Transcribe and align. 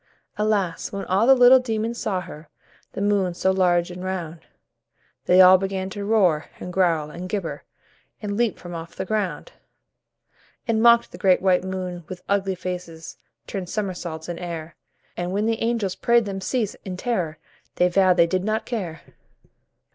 Alas! 0.35 0.91
when 0.91 1.05
all 1.05 1.27
the 1.27 1.35
little 1.35 1.59
demons 1.59 1.99
saw 1.99 2.21
her, 2.21 2.49
The 2.93 3.03
moon, 3.03 3.35
so 3.35 3.51
large 3.51 3.91
and 3.91 4.03
round, 4.03 4.39
They 5.25 5.41
all 5.41 5.59
began 5.59 5.91
to 5.91 6.03
roar, 6.03 6.47
and 6.59 6.73
growl, 6.73 7.11
and 7.11 7.29
gibber, 7.29 7.65
And 8.19 8.35
leap 8.35 8.57
from 8.57 8.73
off 8.73 8.95
the 8.95 9.05
ground; 9.05 9.51
And 10.67 10.81
mocked 10.81 11.11
the 11.11 11.19
great 11.19 11.39
white 11.39 11.63
moon 11.63 12.03
with 12.09 12.23
ugly 12.27 12.55
faces, 12.55 13.17
Turned 13.45 13.69
somersaults 13.69 14.27
in 14.27 14.39
air, 14.39 14.75
And 15.15 15.33
when 15.33 15.45
the 15.45 15.61
angels 15.61 15.93
prayed 15.93 16.25
them 16.25 16.41
cease, 16.41 16.73
in 16.83 16.97
terror, 16.97 17.37
They 17.75 17.87
vowed 17.87 18.17
they 18.17 18.25
did 18.25 18.43
not 18.43 18.65
care. 18.65 19.01